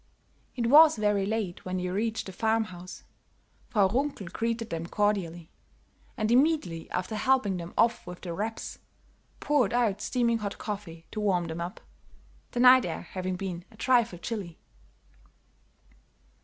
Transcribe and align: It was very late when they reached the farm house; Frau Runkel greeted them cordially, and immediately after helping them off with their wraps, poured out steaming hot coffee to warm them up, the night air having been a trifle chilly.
It 0.55 0.65
was 0.65 0.97
very 0.97 1.27
late 1.27 1.63
when 1.63 1.77
they 1.77 1.87
reached 1.89 2.25
the 2.25 2.31
farm 2.31 2.63
house; 2.63 3.03
Frau 3.69 3.87
Runkel 3.87 4.33
greeted 4.33 4.71
them 4.71 4.87
cordially, 4.87 5.51
and 6.17 6.31
immediately 6.31 6.89
after 6.89 7.15
helping 7.15 7.57
them 7.57 7.75
off 7.77 8.07
with 8.07 8.21
their 8.21 8.33
wraps, 8.33 8.79
poured 9.39 9.73
out 9.73 10.01
steaming 10.01 10.39
hot 10.39 10.57
coffee 10.57 11.05
to 11.11 11.19
warm 11.21 11.45
them 11.45 11.61
up, 11.61 11.79
the 12.49 12.59
night 12.59 12.83
air 12.83 13.03
having 13.03 13.35
been 13.35 13.63
a 13.69 13.77
trifle 13.77 14.17
chilly. 14.17 14.57